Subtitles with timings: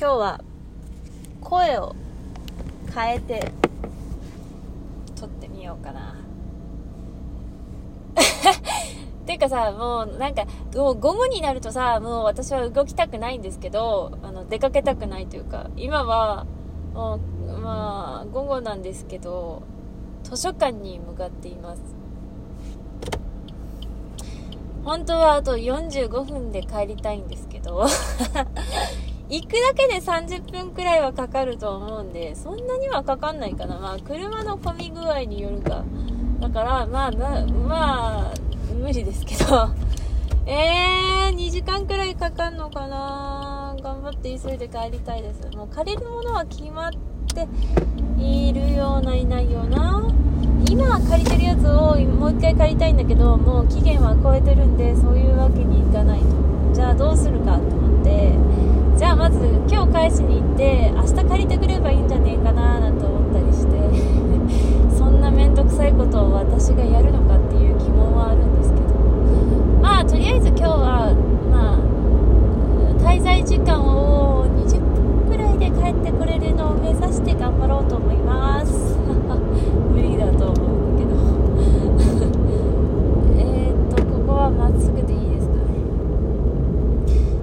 [0.00, 0.40] 今日は
[1.42, 1.94] 声を
[2.94, 3.52] 変えて
[5.14, 6.16] 撮ってみようかな。
[9.26, 16.46] ていうかさもうなんかもう午後になるとさもう私は動きたくないんですけどあの出かけたくないというか今は
[16.94, 19.60] もうまあ午後なんですけど
[20.22, 21.82] 図書館に向かっています。
[24.82, 27.84] 本当はあと45分で帰りたいんですけど。
[29.30, 33.78] 行くだけで30分くらいはかかると思うんで、そんなにはかかんないかな。
[33.78, 35.84] まあ、車の混み具合によるか。
[36.40, 38.34] だから、まあ、まあ、
[38.74, 39.68] 無理ですけど。
[40.46, 45.56] えー、2時間くらいかかんのかな頑張って急いで帰りたいです。
[45.56, 46.90] もう借りるものは決まっ
[47.32, 47.46] て
[48.18, 50.02] いるような、いないような。
[50.68, 56.26] 今借りてるやつをもう一回借りたいんだけど、もう期限は超えてるんで、そういうわけにいかないと。
[56.72, 58.32] じゃあどうするかと思って、
[59.00, 63.72] じゃあまず今日返しに行って明日借りてくればいいんじゃねえかななんて思ったりして
[64.94, 68.84] そんな面倒くさいことを私がやるのかっていう疑問はあるんですけど
[69.80, 71.16] まあとりあえず今日は
[71.50, 71.82] まあ
[73.00, 78.98] 滞在時間を20分くらいで帰ってこれるのを目指して頑張ろうと思います
[79.96, 81.16] 無理だと思うんだけど
[83.40, 85.72] えっとここはまっすぐでいいですかね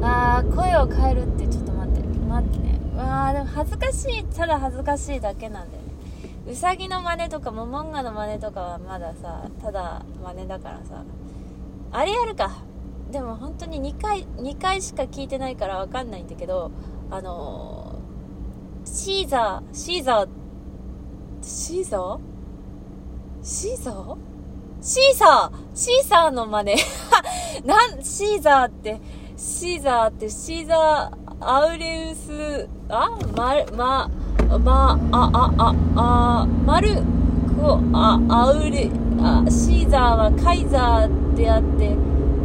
[0.00, 2.02] あー声を変えるってちょっと待って。
[2.02, 2.80] 待ってね。
[2.96, 4.24] わあでも恥ずかしい。
[4.24, 5.92] ただ恥ずかしいだけなんだよね。
[6.50, 11.04] うさぎの真似とかモモンガの真似とかはまださただ真似だからさ。
[11.92, 12.62] あれやるか。
[13.10, 16.70] でも本当に2回2回しか聞いてないからわかんないんだけど
[17.10, 20.28] あのー、シーザーシーザー
[21.42, 22.18] シーザー？
[23.42, 24.16] シーザー？
[24.80, 25.76] シーサー？
[25.76, 26.76] シーサーの真似。
[27.66, 29.00] なんシーザーって
[29.42, 34.08] シーザーってシーザーアウレウス、あ、ま、ま、
[34.60, 36.94] ま、あ、あ、あ、あ、マル
[37.60, 38.88] コ、あ、アウレ、
[39.20, 41.96] あ、シーザーはカイザーであって、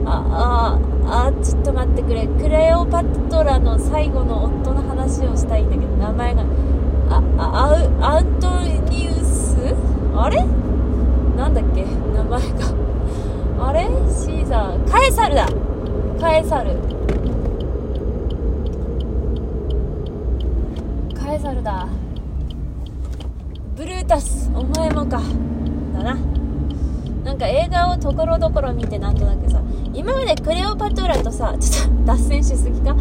[0.07, 2.25] あ、あ、あ、ちょっと待ってくれ。
[2.25, 6.41] クレオパトラの最後の夫の話をしたいんだけど、名前が、
[7.11, 8.49] あ、あ、アント
[8.91, 9.55] ニウス
[10.15, 10.43] あれ
[11.37, 13.67] なんだっけ名前が。
[13.69, 15.47] あれシーザー、カエサルだ
[16.19, 16.96] カエサル。
[21.37, 21.87] カエサルだ。
[23.75, 25.21] ブルータスお前もか。
[25.93, 26.17] だな。
[27.23, 29.61] なんか映画をところどころ見てなんとなくさ。
[29.93, 32.95] 今までクレオパトラとさ ちょっと脱線しすぎか。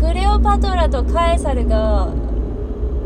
[0.00, 2.08] クレオパトラとカエサルが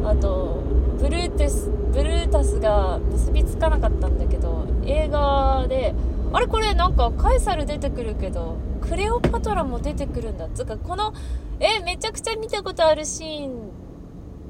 [0.06, 0.62] あと
[0.98, 5.94] ブルータスブルータスが結びつかなかったんだけど映画で
[6.32, 10.48] あれこれなんかカエサル出てくるけどクレオパトラも出てくるんだ。
[10.54, 11.12] つうかこの
[11.60, 13.81] えめちゃくちゃ見たことあるシーン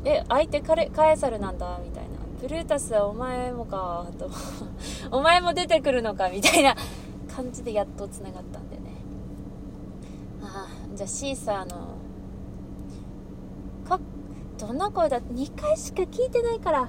[0.05, 2.11] え、相手カレカエサルなんだ、みたいな。
[2.41, 4.29] ブルータスはお前もか、と。
[5.17, 6.77] お前も出てくるのか、みたいな
[7.35, 8.83] 感じでやっと繋がったんでね。
[10.43, 11.99] ああ、じゃあシーサーの、
[13.89, 14.01] か、
[14.59, 16.89] どんな声だ ?2 回しか聞いてないから。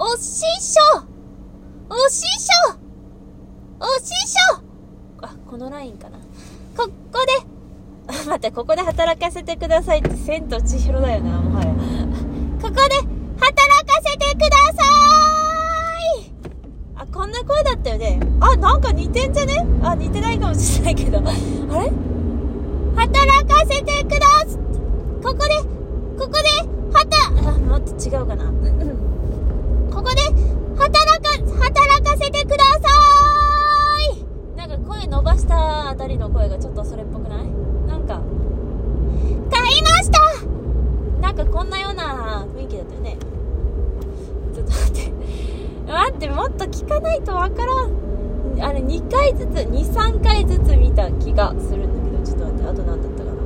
[0.00, 0.80] お師匠
[1.90, 2.78] お師匠
[3.80, 4.62] お師匠
[5.22, 6.18] あ、このラインかな。
[6.76, 7.57] ここで
[8.28, 11.72] 待って、ここで働かせてくださいって、千と千尋だよな、もはや。
[12.60, 12.78] ここで、
[13.40, 14.84] 働かせてくださ
[16.18, 16.32] い
[16.96, 18.20] あ、こんな声だったよね。
[18.40, 19.66] あ、なんか似てんじゃね？
[19.82, 21.18] あ、似てないかもしれないけど。
[21.18, 21.28] あれ？
[22.96, 24.58] 働かせてくださ
[25.22, 25.62] ここで、
[26.18, 26.42] ここで、
[26.92, 28.44] はた、あ、もっと違うかな。
[29.90, 30.20] ここで、
[30.76, 31.30] 働か、
[31.62, 32.88] 働かせてくださ
[34.12, 37.67] いなんか声伸ばしたあたりの声がちょっとそれっぽくない？
[37.88, 38.20] なんか、
[39.50, 40.20] 買いました
[41.20, 43.16] なんかこんなような雰囲気だったよね。
[44.54, 45.12] ちょっと待って。
[45.90, 47.90] 待って、もっと聞かないとわからん。
[48.60, 53.32] あれ、2回ずつ、2、3回ずつ見た気がするんだけど、ちょっと待って、あと何だったかな。
[53.32, 53.38] うん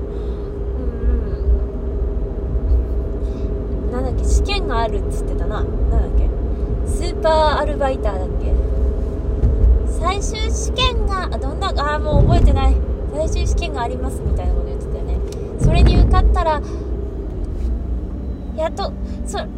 [3.86, 3.92] うん。
[3.92, 5.62] なんだっけ、試験があるっつってたな。
[5.62, 6.28] なんだっけ？
[6.88, 8.52] スーパーアルバイターだっけ？
[10.00, 12.76] 最終試験が、あ、どんな、あ、もう覚えてない。
[13.14, 15.18] 最終試験がありますみたいなこと言ってたよね。
[15.60, 16.60] それに受かったら
[18.56, 18.92] やっと
[19.26, 19.48] そ雇っ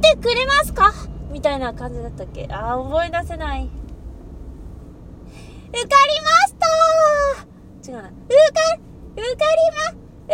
[0.00, 0.92] てくれますか
[1.30, 2.48] みたいな感じだったっけ？
[2.50, 3.70] ああ覚え出せない。
[5.68, 5.90] 受かり
[6.22, 6.54] まし
[7.84, 7.90] た！
[7.90, 8.08] 違うな。
[8.08, 8.16] 受か
[9.14, 9.34] 受かり
[9.72, 9.76] ま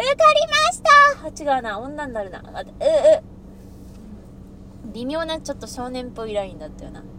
[0.00, 0.90] 受かりました！
[1.52, 1.78] あ違うな。
[1.80, 2.38] 女になるな。
[2.40, 2.56] うう。
[4.92, 7.00] 微妙なちょっと少年っぽいラインだったよな。
[7.00, 7.14] 受か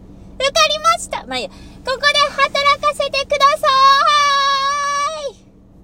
[0.68, 1.26] りました。
[1.26, 1.50] まあいいや。
[1.50, 1.56] こ
[1.86, 3.70] こで働かせてください！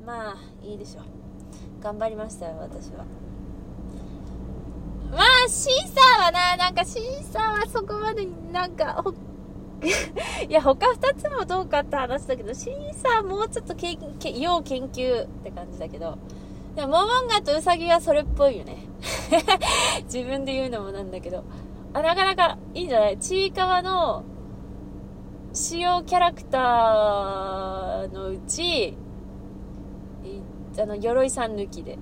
[0.10, 0.36] まあ
[0.66, 1.04] いいでしょう。
[1.84, 3.06] 頑張りましたよ私は。
[5.12, 9.04] まあシーサーはななんかシーサーはそこまでなんか
[10.50, 16.18] いや他2つもどうかって話だけどシーサーもうちょっとけけ要研究って感じだけど。
[16.76, 18.78] でもモモンガとウサギはそれっぽいよね。
[20.06, 21.44] 自分で言うのもなんだけど。
[21.94, 23.18] あなかなかいいんじゃない？
[23.20, 24.24] ちいかわの
[25.54, 28.96] 主要キャラクターのうち
[30.80, 31.98] あの鎧さん抜きで。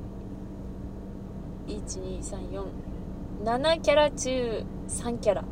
[1.68, 5.44] 12347キャラ中3キャラ。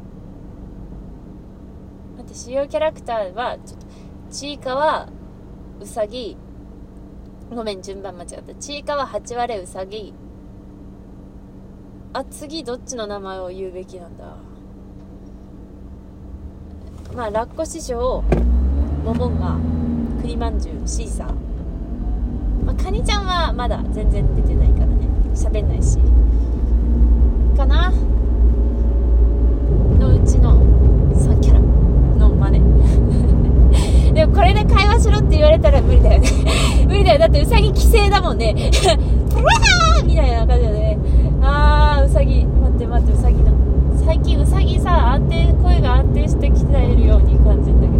[2.18, 3.86] 待って主要キャラクターはちょっと
[4.32, 5.10] ちいかわ
[5.82, 6.38] うさぎ。
[7.54, 8.56] ごめん順番間違った。
[8.56, 10.14] ちいかわ8割うさぎ。
[12.14, 14.38] あ次どっちの名前を言うべきなんだ。
[17.14, 18.24] まあラッコ師匠
[19.04, 19.58] モモンガ
[20.22, 21.36] 栗まんじゅうシーサー、
[22.84, 25.08] カニちゃんはまだ全然出てないからね。
[25.34, 25.98] 喋んないし。
[27.58, 27.92] かな？
[30.00, 30.62] のうちの
[31.16, 34.14] 3キャラの真似。
[34.14, 36.30] でもこれで会話しろって言われたら無理だよね。
[36.88, 37.20] 無理だよ。
[37.20, 38.54] だってウサギ規制だもんね。
[38.74, 40.98] プラーみたいな感じだね。
[41.42, 42.46] あーウサギ。
[42.46, 43.52] 待って待ってウサギの。
[44.06, 47.95] 最近ウサギさ安定声が安定してきてるように感じるんだけど。